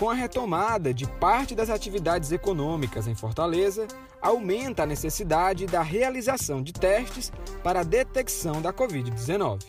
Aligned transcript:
Com 0.00 0.08
a 0.08 0.14
retomada 0.14 0.94
de 0.94 1.06
parte 1.06 1.54
das 1.54 1.68
atividades 1.68 2.32
econômicas 2.32 3.06
em 3.06 3.14
Fortaleza, 3.14 3.86
aumenta 4.18 4.82
a 4.82 4.86
necessidade 4.86 5.66
da 5.66 5.82
realização 5.82 6.62
de 6.62 6.72
testes 6.72 7.30
para 7.62 7.80
a 7.80 7.84
detecção 7.84 8.62
da 8.62 8.72
Covid-19. 8.72 9.62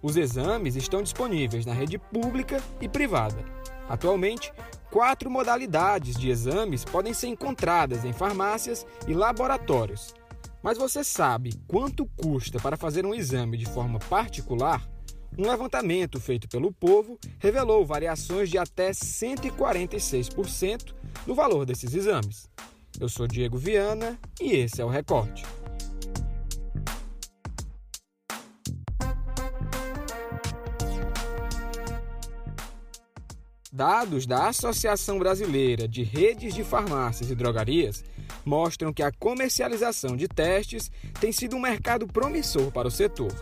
Os 0.00 0.16
exames 0.16 0.76
estão 0.76 1.02
disponíveis 1.02 1.66
na 1.66 1.74
rede 1.74 1.98
pública 1.98 2.58
e 2.80 2.88
privada. 2.88 3.44
Atualmente, 3.86 4.50
quatro 4.90 5.30
modalidades 5.30 6.16
de 6.16 6.30
exames 6.30 6.82
podem 6.82 7.12
ser 7.12 7.26
encontradas 7.26 8.02
em 8.02 8.14
farmácias 8.14 8.86
e 9.06 9.12
laboratórios. 9.12 10.14
Mas 10.62 10.78
você 10.78 11.04
sabe 11.04 11.52
quanto 11.68 12.06
custa 12.16 12.58
para 12.58 12.78
fazer 12.78 13.04
um 13.04 13.14
exame 13.14 13.58
de 13.58 13.66
forma 13.66 13.98
particular? 13.98 14.95
Um 15.38 15.50
levantamento 15.50 16.18
feito 16.18 16.48
pelo 16.48 16.72
povo 16.72 17.18
revelou 17.38 17.84
variações 17.84 18.48
de 18.48 18.56
até 18.56 18.92
146% 18.92 20.94
no 21.26 21.34
valor 21.34 21.66
desses 21.66 21.94
exames. 21.94 22.48
Eu 22.98 23.10
sou 23.10 23.26
Diego 23.26 23.58
Viana 23.58 24.18
e 24.40 24.56
esse 24.56 24.80
é 24.80 24.84
o 24.84 24.88
Recorte. 24.88 25.44
Dados 33.70 34.26
da 34.26 34.48
Associação 34.48 35.18
Brasileira 35.18 35.86
de 35.86 36.02
Redes 36.02 36.54
de 36.54 36.64
Farmácias 36.64 37.30
e 37.30 37.34
Drogarias 37.34 38.02
mostram 38.42 38.90
que 38.90 39.02
a 39.02 39.12
comercialização 39.12 40.16
de 40.16 40.28
testes 40.28 40.90
tem 41.20 41.30
sido 41.30 41.56
um 41.56 41.60
mercado 41.60 42.06
promissor 42.06 42.72
para 42.72 42.88
o 42.88 42.90
setor. 42.90 43.34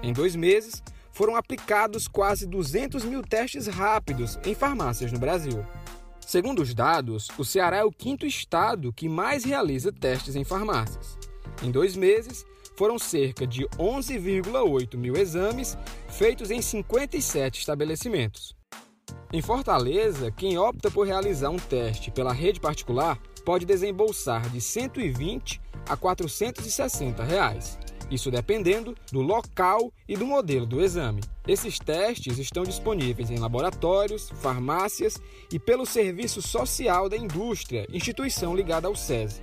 Em 0.00 0.12
dois 0.12 0.36
meses, 0.36 0.80
foram 1.20 1.36
aplicados 1.36 2.08
quase 2.08 2.46
200 2.46 3.04
mil 3.04 3.20
testes 3.20 3.66
rápidos 3.66 4.38
em 4.42 4.54
farmácias 4.54 5.12
no 5.12 5.18
Brasil. 5.18 5.66
Segundo 6.18 6.62
os 6.62 6.72
dados, 6.72 7.28
o 7.36 7.44
Ceará 7.44 7.76
é 7.76 7.84
o 7.84 7.92
quinto 7.92 8.24
estado 8.24 8.90
que 8.90 9.06
mais 9.06 9.44
realiza 9.44 9.92
testes 9.92 10.34
em 10.34 10.44
farmácias. 10.44 11.18
Em 11.62 11.70
dois 11.70 11.94
meses, 11.94 12.46
foram 12.74 12.98
cerca 12.98 13.46
de 13.46 13.68
11,8 13.76 14.96
mil 14.96 15.14
exames 15.14 15.76
feitos 16.08 16.50
em 16.50 16.62
57 16.62 17.60
estabelecimentos. 17.60 18.56
Em 19.30 19.42
Fortaleza, 19.42 20.30
quem 20.30 20.56
opta 20.56 20.90
por 20.90 21.06
realizar 21.06 21.50
um 21.50 21.58
teste 21.58 22.10
pela 22.10 22.32
rede 22.32 22.58
particular 22.58 23.20
pode 23.44 23.66
desembolsar 23.66 24.48
de 24.48 24.62
120 24.62 25.60
a 25.86 25.98
460 25.98 27.22
reais. 27.22 27.78
Isso 28.10 28.30
dependendo 28.30 28.96
do 29.12 29.20
local 29.20 29.92
e 30.08 30.16
do 30.16 30.26
modelo 30.26 30.66
do 30.66 30.82
exame. 30.82 31.22
Esses 31.46 31.78
testes 31.78 32.38
estão 32.38 32.64
disponíveis 32.64 33.30
em 33.30 33.38
laboratórios, 33.38 34.30
farmácias 34.42 35.16
e 35.52 35.58
pelo 35.58 35.86
Serviço 35.86 36.42
Social 36.42 37.08
da 37.08 37.16
Indústria, 37.16 37.86
instituição 37.92 38.54
ligada 38.54 38.88
ao 38.88 38.96
SESI. 38.96 39.40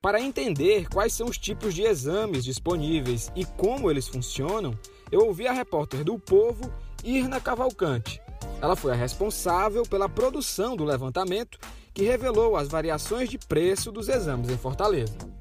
Para 0.00 0.20
entender 0.20 0.88
quais 0.88 1.12
são 1.12 1.28
os 1.28 1.38
tipos 1.38 1.74
de 1.74 1.82
exames 1.82 2.44
disponíveis 2.44 3.30
e 3.36 3.44
como 3.44 3.88
eles 3.90 4.08
funcionam, 4.08 4.76
eu 5.12 5.26
ouvi 5.26 5.46
a 5.46 5.52
repórter 5.52 6.02
do 6.02 6.18
Povo, 6.18 6.72
Irna 7.04 7.40
Cavalcante. 7.40 8.20
Ela 8.60 8.74
foi 8.74 8.92
a 8.92 8.96
responsável 8.96 9.84
pela 9.84 10.08
produção 10.08 10.74
do 10.74 10.84
levantamento 10.84 11.58
que 11.94 12.02
revelou 12.02 12.56
as 12.56 12.68
variações 12.68 13.28
de 13.28 13.38
preço 13.38 13.92
dos 13.92 14.08
exames 14.08 14.50
em 14.50 14.56
Fortaleza. 14.56 15.31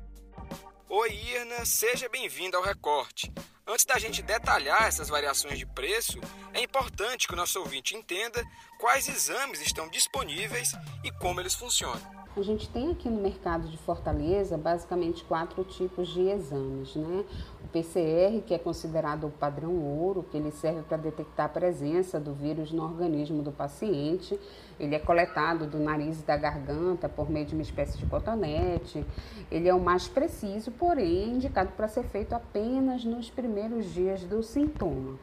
Oi, 0.94 1.10
Irna, 1.10 1.66
seja 1.66 2.10
bem-vinda 2.10 2.58
ao 2.58 2.64
Recorte. 2.64 3.32
Antes 3.66 3.86
da 3.86 3.98
gente 3.98 4.22
detalhar 4.22 4.90
essas 4.90 5.08
variações 5.08 5.58
de 5.58 5.66
preço, 5.66 6.20
é 6.54 6.62
importante 6.62 7.30
que 7.30 7.34
o 7.34 7.38
nosso 7.38 7.62
ouvinte 7.62 7.96
entenda 7.96 8.44
quais 8.78 9.08
exames 9.08 9.62
estão 9.62 9.88
disponíveis 9.88 10.74
e 11.02 11.10
como 11.10 11.40
eles 11.40 11.56
funcionam. 11.56 12.21
A 12.34 12.42
gente 12.42 12.70
tem 12.70 12.92
aqui 12.92 13.10
no 13.10 13.22
mercado 13.22 13.68
de 13.68 13.78
Fortaleza 13.78 14.58
basicamente 14.58 15.22
quatro 15.26 15.66
tipos 15.66 16.08
de 16.08 16.30
exames, 16.30 16.96
né? 16.96 17.26
O 17.62 17.68
PCR, 17.68 18.42
que 18.48 18.54
é 18.54 18.58
considerado 18.58 19.28
o 19.28 19.30
padrão 19.30 19.76
ouro, 19.76 20.24
que 20.24 20.38
ele 20.38 20.50
serve 20.50 20.82
para 20.84 20.96
detectar 20.96 21.48
a 21.48 21.50
presença 21.50 22.22
do 22.22 22.34
vírus 22.34 22.72
no 22.72 22.84
organismo 22.84 23.44
do 23.44 23.52
paciente. 23.52 24.40
Ele 24.80 24.96
é 24.96 25.00
coletado 25.00 25.68
do 25.68 25.78
nariz 25.78 26.22
e 26.22 26.24
da 26.24 26.38
garganta 26.38 27.10
por 27.10 27.30
meio 27.30 27.46
de 27.46 27.54
uma 27.54 27.64
espécie 27.64 27.98
de 27.98 28.06
cotonete. 28.06 29.06
Ele 29.52 29.68
é 29.68 29.74
o 29.74 29.80
mais 29.82 30.08
preciso, 30.08 30.72
porém 30.72 31.34
indicado 31.34 31.74
para 31.76 31.90
ser 31.90 32.04
feito 32.04 32.34
apenas 32.34 33.04
nos 33.04 33.30
primeiros 33.30 33.94
dias 33.94 34.24
do 34.24 34.42
sintoma. 34.42 35.20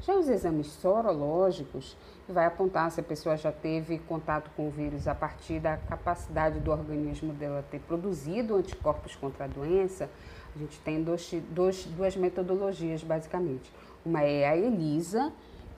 Já 0.00 0.14
os 0.14 0.28
exames 0.28 0.68
sorológicos, 0.68 1.96
vai 2.28 2.46
apontar 2.46 2.90
se 2.90 3.00
a 3.00 3.02
pessoa 3.02 3.36
já 3.36 3.50
teve 3.50 3.98
contato 3.98 4.50
com 4.56 4.68
o 4.68 4.70
vírus 4.70 5.08
a 5.08 5.14
partir 5.14 5.58
da 5.58 5.76
capacidade 5.76 6.60
do 6.60 6.70
organismo 6.70 7.32
dela 7.32 7.64
ter 7.70 7.80
produzido 7.80 8.56
anticorpos 8.56 9.16
contra 9.16 9.44
a 9.44 9.48
doença, 9.48 10.10
a 10.54 10.58
gente 10.58 10.78
tem 10.80 11.02
dois, 11.02 11.30
dois, 11.50 11.84
duas 11.84 12.16
metodologias 12.16 13.02
basicamente. 13.02 13.72
Uma 14.04 14.22
é 14.22 14.48
a 14.48 14.56
ELISA, 14.56 15.32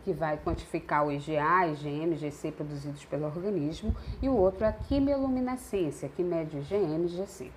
que 0.05 0.13
vai 0.13 0.39
quantificar 0.39 1.07
o 1.07 1.13
IgA, 1.13 1.69
IgM, 1.69 2.13
IgC 2.15 2.53
produzidos 2.53 3.05
pelo 3.05 3.27
organismo, 3.27 3.95
e 4.23 4.29
o 4.29 4.35
outro 4.35 4.65
é 4.65 4.69
a 4.69 4.73
quimioluminescência, 4.73 6.09
que 6.09 6.23
mede 6.23 6.57
o 6.57 6.61
IgM 6.61 7.07
e 7.07 7.21
IgC. 7.21 7.51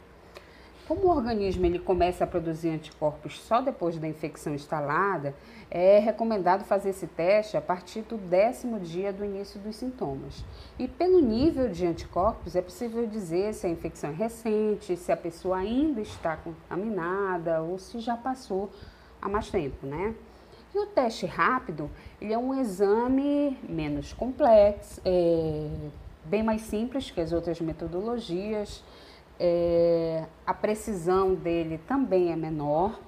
Como 0.91 1.06
o 1.06 1.16
organismo 1.16 1.66
ele 1.66 1.79
começa 1.79 2.25
a 2.25 2.28
produzir 2.28 2.68
anticorpos 2.68 3.40
só 3.40 3.62
depois 3.62 3.97
da 3.97 4.09
infecção 4.09 4.53
instalada, 4.53 5.34
é 5.69 6.00
recomendado 6.00 6.66
fazer 6.66 6.90
esse 6.90 7.07
teste 7.07 7.56
a 7.56 7.62
partir 7.62 8.02
do 8.02 8.18
décimo 8.18 8.78
dia 8.78 9.13
do 9.13 9.24
início 9.24 9.57
dos 9.62 9.78
sintomas. 9.78 10.44
E 10.78 10.90
pelo 10.90 11.22
nível 11.22 11.69
de 11.69 11.85
anticorpos, 11.85 12.57
é 12.57 12.62
possível 12.62 13.07
dizer 13.07 13.53
se 13.53 13.68
a 13.68 13.69
infecção 13.69 14.09
é 14.09 14.13
recente, 14.13 14.97
se 14.97 15.13
a 15.13 15.16
pessoa 15.16 15.59
ainda 15.59 16.02
está 16.02 16.35
contaminada 16.35 17.62
ou 17.62 17.79
se 17.79 17.97
já 18.02 18.18
passou 18.18 18.69
há 19.22 19.29
mais 19.29 19.50
tempo, 19.50 19.88
né? 19.88 20.13
E 20.75 20.78
o 20.78 20.88
teste 20.88 21.25
rápido, 21.25 21.90
ele 22.19 22.34
é 22.34 22.38
um 22.38 22.59
exame 22.59 23.58
menos 23.63 24.12
complexo, 24.12 25.00
é, 25.06 25.69
bem 26.25 26.44
mais 26.44 26.63
simples 26.63 27.09
que 27.09 27.22
as 27.22 27.31
outras 27.31 27.62
metodologias, 27.62 28.84
é, 29.40 30.25
a 30.46 30.53
precisão 30.53 31.34
dele 31.34 31.80
também 31.88 32.31
é 32.31 32.36
menor 32.36 33.00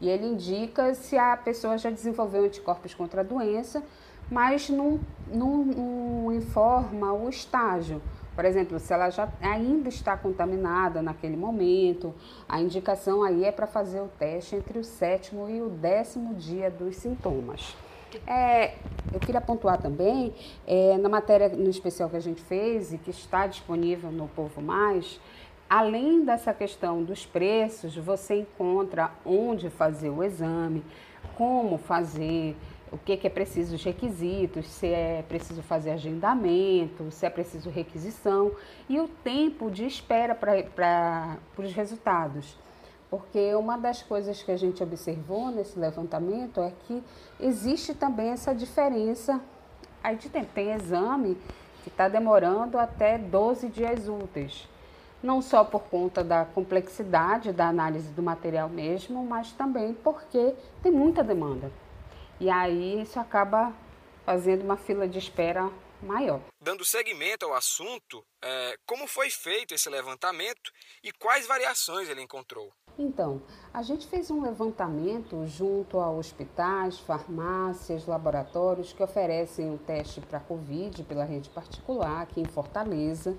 e 0.00 0.08
ele 0.08 0.26
indica 0.26 0.94
se 0.94 1.18
a 1.18 1.36
pessoa 1.36 1.76
já 1.76 1.90
desenvolveu 1.90 2.44
anticorpos 2.44 2.94
contra 2.94 3.20
a 3.20 3.24
doença, 3.24 3.82
mas 4.30 4.70
não, 4.70 4.98
não, 5.28 5.64
não 5.64 6.32
informa 6.32 7.12
o 7.12 7.28
estágio. 7.28 8.00
Por 8.34 8.44
exemplo, 8.44 8.78
se 8.78 8.92
ela 8.92 9.10
já 9.10 9.28
ainda 9.42 9.88
está 9.88 10.16
contaminada 10.16 11.02
naquele 11.02 11.36
momento, 11.36 12.14
a 12.48 12.60
indicação 12.60 13.22
aí 13.22 13.44
é 13.44 13.52
para 13.52 13.66
fazer 13.66 14.00
o 14.00 14.08
teste 14.18 14.56
entre 14.56 14.78
o 14.78 14.84
sétimo 14.84 15.50
e 15.50 15.60
o 15.60 15.68
décimo 15.68 16.34
dia 16.34 16.70
dos 16.70 16.96
sintomas. 16.96 17.76
É, 18.26 18.74
eu 19.12 19.20
queria 19.20 19.40
pontuar 19.40 19.80
também, 19.80 20.32
é, 20.66 20.96
na 20.98 21.08
matéria 21.08 21.48
no 21.48 21.68
especial 21.68 22.08
que 22.08 22.16
a 22.16 22.20
gente 22.20 22.40
fez 22.42 22.92
e 22.92 22.98
que 22.98 23.10
está 23.10 23.46
disponível 23.46 24.10
no 24.10 24.28
Povo 24.28 24.60
Mais, 24.60 25.20
Além 25.70 26.24
dessa 26.24 26.52
questão 26.52 27.00
dos 27.04 27.24
preços, 27.24 27.94
você 27.94 28.40
encontra 28.40 29.12
onde 29.24 29.70
fazer 29.70 30.10
o 30.10 30.20
exame, 30.20 30.82
como 31.36 31.78
fazer, 31.78 32.56
o 32.90 32.98
que, 32.98 33.16
que 33.16 33.28
é 33.28 33.30
preciso 33.30 33.76
os 33.76 33.84
requisitos, 33.84 34.66
se 34.66 34.88
é 34.88 35.24
preciso 35.28 35.62
fazer 35.62 35.92
agendamento, 35.92 37.08
se 37.12 37.24
é 37.24 37.30
preciso 37.30 37.70
requisição 37.70 38.50
e 38.88 38.98
o 38.98 39.06
tempo 39.06 39.70
de 39.70 39.86
espera 39.86 40.34
para 40.34 41.38
os 41.56 41.72
resultados. 41.72 42.58
Porque 43.10 43.54
uma 43.54 43.76
das 43.76 44.02
coisas 44.02 44.42
que 44.42 44.52
a 44.52 44.56
gente 44.56 44.82
observou 44.82 45.50
nesse 45.50 45.78
levantamento 45.78 46.60
é 46.60 46.72
que 46.86 47.02
existe 47.40 47.92
também 47.92 48.28
essa 48.30 48.54
diferença 48.54 49.40
aí 50.02 50.16
de 50.16 50.28
tempo. 50.28 50.50
Tem 50.54 50.72
exame 50.72 51.36
que 51.82 51.88
está 51.88 52.08
demorando 52.08 52.78
até 52.78 53.18
12 53.18 53.68
dias 53.68 54.08
úteis 54.08 54.68
não 55.22 55.42
só 55.42 55.64
por 55.64 55.82
conta 55.82 56.24
da 56.24 56.44
complexidade 56.44 57.52
da 57.52 57.68
análise 57.68 58.08
do 58.12 58.22
material 58.22 58.68
mesmo, 58.68 59.24
mas 59.24 59.52
também 59.52 59.92
porque 59.94 60.54
tem 60.82 60.90
muita 60.90 61.22
demanda. 61.22 61.70
E 62.38 62.48
aí 62.48 63.02
isso 63.02 63.20
acaba 63.20 63.72
fazendo 64.24 64.62
uma 64.62 64.76
fila 64.76 65.06
de 65.06 65.18
espera 65.18 65.70
maior. 66.02 66.40
Dando 66.62 66.84
seguimento 66.84 67.44
ao 67.44 67.54
assunto, 67.54 68.24
é, 68.42 68.78
como 68.86 69.06
foi 69.06 69.28
feito 69.28 69.74
esse 69.74 69.90
levantamento 69.90 70.72
e 71.02 71.12
quais 71.12 71.46
variações 71.46 72.08
ele 72.08 72.22
encontrou? 72.22 72.72
Então, 73.02 73.40
A 73.72 73.82
gente 73.82 74.04
fez 74.08 74.32
um 74.32 74.42
levantamento 74.42 75.46
junto 75.46 76.00
a 76.00 76.10
hospitais, 76.10 76.98
farmácias, 76.98 78.04
laboratórios 78.04 78.92
que 78.92 79.00
oferecem 79.00 79.72
o 79.72 79.78
teste 79.78 80.20
para 80.20 80.40
Covid 80.40 81.04
pela 81.04 81.24
rede 81.24 81.48
particular 81.50 82.22
aqui 82.22 82.40
em 82.40 82.44
Fortaleza. 82.46 83.36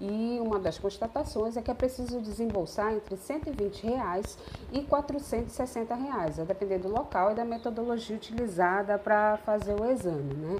E 0.00 0.38
uma 0.40 0.58
das 0.58 0.78
constatações 0.78 1.56
é 1.56 1.62
que 1.62 1.70
é 1.70 1.74
preciso 1.74 2.20
desembolsar 2.20 2.92
entre 2.92 3.16
120 3.16 3.86
reais 3.86 4.36
e 4.72 4.82
460 4.82 5.94
reais, 5.94 6.40
a 6.40 6.44
depender 6.44 6.78
do 6.78 6.88
local 6.88 7.30
e 7.30 7.34
da 7.34 7.44
metodologia 7.44 8.16
utilizada 8.16 8.98
para 8.98 9.36
fazer 9.38 9.78
o 9.80 9.84
exame. 9.84 10.34
Né? 10.34 10.56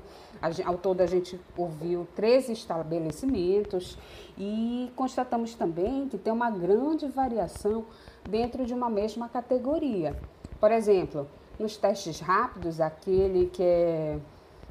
Ao 0.64 0.78
todo, 0.78 1.00
a 1.00 1.06
gente 1.06 1.40
ouviu 1.56 2.06
13 2.14 2.52
estabelecimentos 2.52 3.98
e 4.38 4.92
constatamos 4.94 5.54
também 5.54 6.08
que 6.08 6.16
tem 6.16 6.32
uma 6.32 6.50
grande 6.50 7.08
variação 7.08 7.84
dentro 8.28 8.64
de 8.64 8.72
uma 8.72 8.88
mesma 8.88 9.28
categoria. 9.28 10.16
Por 10.60 10.70
exemplo, 10.70 11.28
nos 11.58 11.76
testes 11.76 12.20
rápidos, 12.20 12.80
aquele 12.80 13.46
que 13.46 13.62
é 13.62 14.18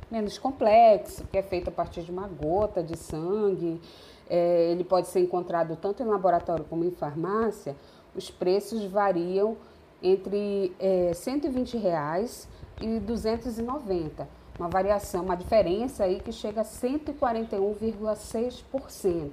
menos 0.10 0.38
complexo, 0.38 1.26
que 1.32 1.38
é 1.38 1.42
feito 1.42 1.70
a 1.70 1.72
partir 1.72 2.04
de 2.04 2.12
uma 2.12 2.28
gota 2.28 2.84
de 2.84 2.96
sangue, 2.96 3.82
é, 4.30 4.72
ele 4.72 4.84
pode 4.84 5.08
ser 5.08 5.20
encontrado 5.20 5.76
tanto 5.76 6.04
em 6.04 6.06
laboratório 6.06 6.64
como 6.66 6.84
em 6.84 6.92
farmácia, 6.92 7.76
os 8.16 8.30
preços 8.30 8.86
variam 8.86 9.58
entre 10.02 10.76
é, 10.80 11.12
120 11.14 11.78
reais 11.78 12.48
e 12.82 13.00
290, 13.00 14.28
uma 14.60 14.70
variação, 14.70 15.24
uma 15.24 15.36
diferença 15.36 16.04
aí 16.04 16.20
que 16.20 16.32
chega 16.32 16.62
a 16.62 16.66
141,6%. 16.66 19.32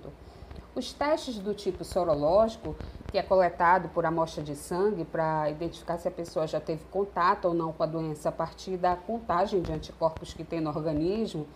Os 0.74 0.92
testes 0.92 1.38
do 1.38 1.52
tipo 1.52 1.84
sorológico, 1.84 2.76
que 3.10 3.18
é 3.18 3.22
coletado 3.22 3.88
por 3.88 4.06
amostra 4.06 4.42
de 4.42 4.54
sangue 4.54 5.04
para 5.04 5.50
identificar 5.50 5.98
se 5.98 6.06
a 6.06 6.12
pessoa 6.12 6.46
já 6.46 6.60
teve 6.60 6.84
contato 6.84 7.46
ou 7.46 7.54
não 7.54 7.72
com 7.72 7.82
a 7.82 7.86
doença 7.86 8.28
a 8.28 8.32
partir 8.32 8.76
da 8.76 8.94
contagem 8.94 9.62
de 9.62 9.72
anticorpos 9.72 10.32
que 10.32 10.44
tem 10.44 10.60
no 10.60 10.70
organismo, 10.70 11.46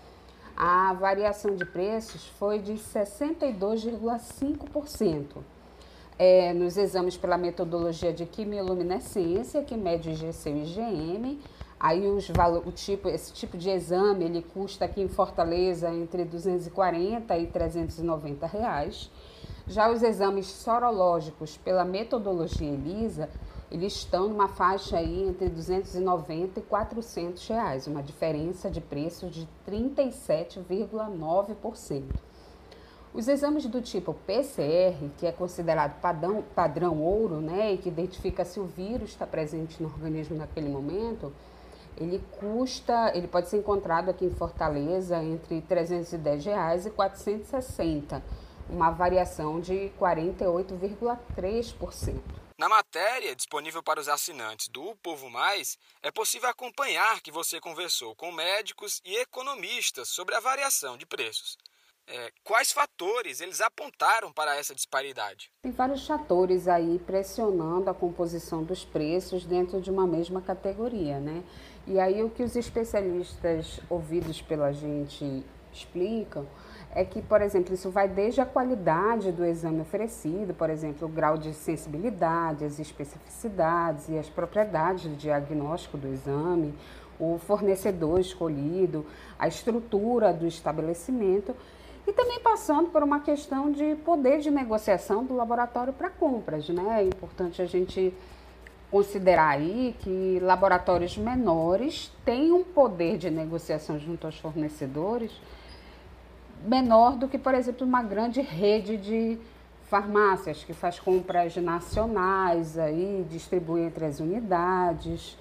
a 0.57 0.93
variação 0.95 1.57
de 1.57 1.65
preços 1.65 2.27
foi 2.39 2.59
de 2.59 2.75
62,5%. 2.75 5.39
É, 6.17 6.53
nos 6.53 6.77
exames 6.77 7.17
pela 7.17 7.37
metodologia 7.37 8.13
de 8.13 8.25
quimioluminescência, 8.25 9.65
que 9.65 9.77
mede 9.77 10.11
IgC 10.11 10.49
e 10.49 10.63
IgM, 10.63 11.41
Aí 11.85 12.09
os 12.09 12.31
o 12.65 12.73
tipo, 12.73 13.11
esse 13.11 13.31
tipo 13.31 13.59
de 13.59 13.69
exame 13.69 14.25
ele 14.25 14.41
custa 14.41 14.87
aqui 14.87 15.03
em 15.03 15.09
Fortaleza 15.09 15.91
entre 15.91 16.25
240 16.25 17.37
e 17.37 17.47
390 17.47 18.47
reais. 18.47 19.11
Já 19.67 19.91
os 19.91 20.03
exames 20.03 20.47
sorológicos 20.47 21.59
pela 21.59 21.85
metodologia 21.85 22.71
ELISA, 22.71 23.29
eles 23.75 23.95
estão 23.95 24.29
numa 24.29 24.47
faixa 24.47 24.99
aí 24.99 25.29
entre 25.29 25.49
290 25.49 26.61
e 26.61 26.63
400 26.63 27.49
reais, 27.49 27.89
uma 27.89 28.05
diferença 28.05 28.71
de 28.71 28.81
preço 28.81 29.29
de 29.29 29.49
37,9%. 29.69 32.05
Os 33.13 33.27
exames 33.27 33.67
do 33.67 33.83
tipo 33.83 34.15
PCR, 34.15 35.11
que 35.19 35.27
é 35.27 35.33
considerado 35.33 36.01
padrão, 36.01 36.45
padrão 36.55 37.03
ouro, 37.03 37.41
né, 37.41 37.73
e 37.73 37.79
que 37.79 37.89
identifica 37.89 38.45
se 38.45 38.61
o 38.61 38.65
vírus 38.65 39.11
está 39.11 39.27
presente 39.27 39.83
no 39.83 39.89
organismo 39.89 40.37
naquele 40.37 40.69
momento, 40.69 41.33
ele 41.97 42.23
custa, 42.39 43.11
ele 43.13 43.27
pode 43.27 43.49
ser 43.49 43.57
encontrado 43.57 44.09
aqui 44.09 44.25
em 44.25 44.31
Fortaleza 44.31 45.21
entre 45.21 45.61
310 45.63 46.45
reais 46.45 46.87
e 46.87 46.91
460, 46.91 48.23
uma 48.71 48.93
variação 48.93 49.59
de 49.59 49.91
48,3%. 50.01 52.44
Na 52.57 52.69
matéria 52.69 53.35
disponível 53.35 53.83
para 53.83 53.99
os 53.99 54.09
assinantes 54.09 54.69
do 54.69 54.95
Povo 55.03 55.29
Mais, 55.29 55.77
é 56.01 56.13
possível 56.13 56.49
acompanhar 56.49 57.21
que 57.21 57.33
você 57.33 57.61
conversou 57.61 58.15
com 58.15 58.31
médicos 58.31 59.03
e 59.05 59.17
economistas 59.17 60.09
sobre 60.09 60.37
a 60.37 60.41
variação 60.41 60.97
de 60.97 61.05
preços. 61.05 61.59
É, 62.07 62.31
quais 62.45 62.71
fatores 62.71 63.41
eles 63.41 63.61
apontaram 63.61 64.33
para 64.33 64.55
essa 64.55 64.73
disparidade? 64.73 65.51
Tem 65.63 65.73
vários 65.73 66.07
fatores 66.07 66.69
aí 66.69 67.01
pressionando 67.01 67.91
a 67.91 67.95
composição 67.95 68.63
dos 68.63 68.85
preços 68.85 69.45
dentro 69.45 69.81
de 69.81 69.91
uma 69.91 70.07
mesma 70.07 70.41
categoria, 70.41 71.19
né? 71.19 71.43
E 71.89 71.99
aí 71.99 72.23
o 72.23 72.31
que 72.31 72.45
os 72.45 72.55
especialistas 72.55 73.81
ouvidos 73.91 74.41
pela 74.41 74.71
gente 74.71 75.45
explicam 75.75 76.47
é 76.95 77.05
que, 77.05 77.21
por 77.21 77.43
exemplo, 77.43 77.75
isso 77.75 77.91
vai 77.91 78.07
desde 78.07 78.41
a 78.41 78.47
qualidade 78.47 79.33
do 79.33 79.45
exame 79.45 79.81
oferecido, 79.81 80.55
por 80.55 80.71
exemplo, 80.71 81.09
o 81.09 81.11
grau 81.11 81.37
de 81.37 81.53
sensibilidade, 81.53 82.65
as 82.65 82.79
especificidades 82.79 84.09
e 84.09 84.17
as 84.17 84.29
propriedades 84.29 85.07
do 85.07 85.17
diagnóstico 85.17 85.99
do 85.99 86.07
exame, 86.07 86.73
o 87.19 87.39
fornecedor 87.39 88.21
escolhido, 88.21 89.05
a 89.37 89.49
estrutura 89.49 90.33
do 90.33 90.47
estabelecimento 90.47 91.55
e 92.07 92.13
também 92.13 92.39
passando 92.41 92.91
por 92.91 93.03
uma 93.03 93.21
questão 93.21 93.73
de 93.73 93.97
poder 93.97 94.39
de 94.39 94.51
negociação 94.51 95.25
do 95.25 95.35
laboratório 95.35 95.93
para 95.93 96.11
compras, 96.11 96.69
né? 96.69 97.03
É 97.03 97.07
importante 97.07 97.61
a 97.61 97.67
gente 97.67 98.15
considerar 98.91 99.49
aí 99.49 99.97
que 99.99 100.39
laboratórios 100.41 101.17
menores 101.19 102.13
têm 102.25 102.53
um 102.53 102.63
poder 102.63 103.19
de 103.19 103.31
negociação 103.31 103.99
junto 103.99 104.27
aos 104.27 104.39
fornecedores 104.39 105.33
menor 106.65 107.17
do 107.17 107.29
que, 107.29 107.39
por 107.39 107.55
exemplo, 107.55 107.87
uma 107.87 108.03
grande 108.03 108.41
rede 108.41 108.97
de 108.97 109.39
farmácias 109.83 110.65
que 110.65 110.73
faz 110.73 110.99
compras 110.99 111.57
nacionais 111.57 112.79
aí, 112.79 113.25
distribui 113.29 113.83
entre 113.83 114.07
as 114.07 114.19
unidades. 114.19 115.39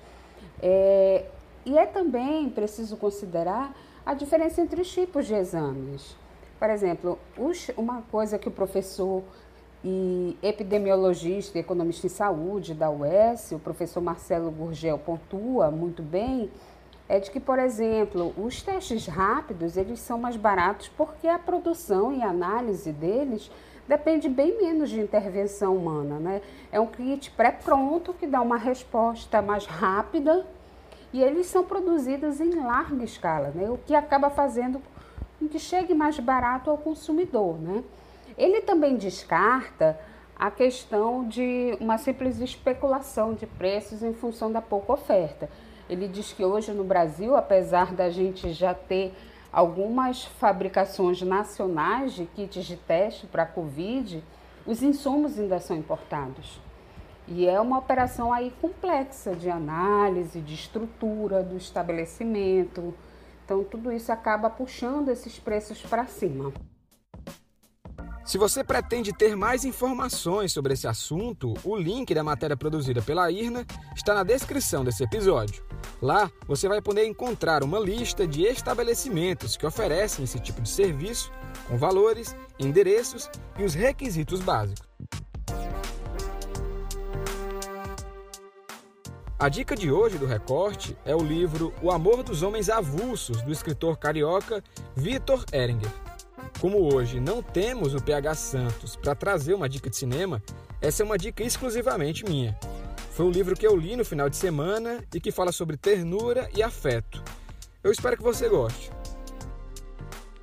É, 0.62 1.26
e 1.66 1.78
é 1.78 1.86
também 1.86 2.50
preciso 2.50 2.98
considerar 2.98 3.76
a 4.06 4.14
diferença 4.14 4.62
entre 4.62 4.82
os 4.82 4.92
tipos 4.92 5.26
de 5.26 5.34
exames. 5.34 6.16
Por 6.60 6.70
exemplo, 6.70 7.18
os, 7.38 7.70
uma 7.78 8.02
coisa 8.04 8.38
que 8.38 8.48
o 8.48 8.52
professor 8.52 9.24
e 9.84 10.38
epidemiologista 10.42 11.58
e 11.58 11.62
economista 11.62 12.08
em 12.08 12.10
saúde 12.10 12.74
da 12.74 12.90
UES, 12.90 13.52
o 13.52 13.60
professor 13.60 14.02
Marcelo 14.02 14.50
Gurgel 14.50 14.98
pontua 14.98 15.70
muito 15.70 16.02
bem, 16.02 16.50
é 17.08 17.20
de 17.20 17.30
que, 17.30 17.40
por 17.40 17.60
exemplo, 17.60 18.34
os 18.38 18.62
testes 18.62 19.08
rápidos, 19.08 19.78
eles 19.78 20.00
são 20.00 20.18
mais 20.18 20.36
baratos 20.36 20.90
porque 20.90 21.28
a 21.28 21.38
produção 21.38 22.14
e 22.14 22.22
a 22.24 22.30
análise 22.30 22.92
deles 22.92 23.52
depende 23.88 24.30
bem 24.30 24.58
menos 24.58 24.90
de 24.90 25.00
intervenção 25.00 25.76
humana, 25.76 26.18
né? 26.18 26.42
É 26.72 26.80
um 26.80 26.88
kit 26.88 27.32
pré-pronto 27.32 28.14
que 28.14 28.26
dá 28.26 28.42
uma 28.42 28.58
resposta 28.58 29.42
mais 29.42 29.66
rápida 29.66 30.46
e 31.12 31.22
eles 31.22 31.48
são 31.48 31.64
produzidos 31.64 32.40
em 32.40 32.56
larga 32.56 33.04
escala, 33.04 33.52
né? 33.54 33.70
O 33.70 33.78
que 33.78 33.94
acaba 33.94 34.30
fazendo 34.30 34.82
com 35.40 35.48
que 35.48 35.60
chegue 35.60 35.94
mais 35.94 36.18
barato 36.20 36.70
ao 36.70 36.78
consumidor, 36.78 37.60
né? 37.60 37.84
Ele 38.38 38.62
também 38.62 38.96
descarta 38.96 40.00
a 40.36 40.50
questão 40.50 41.28
de 41.28 41.78
uma 41.80 41.98
simples 41.98 42.40
especulação 42.40 43.34
de 43.34 43.46
preços 43.46 44.02
em 44.02 44.14
função 44.14 44.52
da 44.52 44.62
pouca 44.62 44.94
oferta. 44.94 45.50
Ele 45.90 46.08
diz 46.08 46.32
que 46.32 46.44
hoje 46.44 46.72
no 46.72 46.84
Brasil, 46.84 47.36
apesar 47.36 47.94
da 47.94 48.10
gente 48.10 48.52
já 48.54 48.74
ter 48.74 49.14
algumas 49.52 50.26
fabricações 50.26 51.22
nacionais 51.22 52.14
de 52.14 52.26
kits 52.26 52.66
de 52.66 52.76
teste 52.76 53.28
para 53.28 53.44
a 53.44 53.46
Covid, 53.46 54.24
os 54.66 54.82
insumos 54.82 55.38
ainda 55.38 55.60
são 55.60 55.76
importados. 55.76 56.60
E 57.28 57.48
é 57.48 57.60
uma 57.60 57.78
operação 57.78 58.34
aí 58.34 58.52
complexa 58.62 59.36
de 59.36 59.50
análise, 59.50 60.42
de 60.42 60.56
estrutura 60.56 61.44
do 61.44 61.56
estabelecimento. 61.56 62.94
Então, 63.46 63.64
tudo 63.64 63.92
isso 63.92 64.12
acaba 64.12 64.50
puxando 64.50 65.10
esses 65.10 65.40
preços 65.40 65.82
para 65.82 66.06
cima. 66.06 66.52
Se 68.26 68.38
você 68.38 68.64
pretende 68.64 69.12
ter 69.12 69.36
mais 69.36 69.66
informações 69.66 70.54
sobre 70.54 70.74
esse 70.74 70.88
assunto, 70.88 71.54
o 71.62 71.76
link 71.76 72.14
da 72.16 72.24
matéria 72.24 72.56
produzida 72.56 73.02
pela 73.02 73.30
IRNA 73.30 73.66
está 73.94 74.14
na 74.14 74.24
descrição 74.24 74.84
desse 74.84 75.04
episódio. 75.04 75.62
Lá 76.02 76.32
você 76.48 76.70
vai 76.70 76.82
poder 76.82 77.06
encontrar 77.06 77.64
uma 77.64 77.80
lista 77.80 78.26
de 78.26 78.44
estabelecimentos 78.44 79.58
que 79.58 79.66
oferecem 79.66 80.24
esse 80.24 80.40
tipo 80.40 80.62
de 80.62 80.70
serviço, 80.70 81.32
com 81.68 81.78
valores, 81.78 82.34
endereços 82.58 83.30
e 83.58 83.64
os 83.64 83.74
requisitos 83.74 84.40
básicos. 84.40 84.88
A 89.38 89.50
dica 89.50 89.76
de 89.76 89.92
hoje 89.92 90.18
do 90.18 90.26
recorte 90.26 90.98
é 91.04 91.14
o 91.14 91.22
livro 91.22 91.74
O 91.82 91.92
Amor 91.92 92.24
dos 92.24 92.42
Homens 92.42 92.70
Avulsos, 92.70 93.42
do 93.42 93.52
escritor 93.52 93.98
carioca 93.98 94.64
Vitor 94.96 95.44
Eringer. 95.52 95.92
Como 96.60 96.94
hoje 96.94 97.20
não 97.20 97.42
temos 97.42 97.94
o 97.94 98.02
PH 98.02 98.36
Santos 98.36 98.96
para 98.96 99.16
trazer 99.16 99.54
uma 99.54 99.68
dica 99.68 99.90
de 99.90 99.96
cinema, 99.96 100.42
essa 100.82 101.04
é 101.04 101.06
uma 101.06 101.18
dica 101.18 101.44
exclusivamente 101.44 102.26
minha. 102.26 102.58
Foi 103.12 103.26
um 103.26 103.32
livro 103.32 103.56
que 103.56 103.68
eu 103.68 103.76
li 103.76 103.96
no 103.96 104.04
final 104.04 104.30
de 104.30 104.38
semana 104.38 105.04
e 105.14 105.20
que 105.20 105.32
fala 105.32 105.52
sobre 105.52 105.78
ternura 105.78 106.50
e 106.56 106.64
afeto. 106.64 107.24
Eu 107.84 107.92
espero 107.92 108.18
que 108.18 108.24
você 108.24 108.48
goste. 108.48 108.92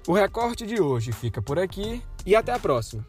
O 0.06 0.12
recorte 0.12 0.66
de 0.66 0.80
hoje 0.80 1.12
fica 1.12 1.42
por 1.42 1.58
aqui 1.58 2.02
e 2.24 2.36
até 2.36 2.52
a 2.52 2.58
próxima. 2.58 3.06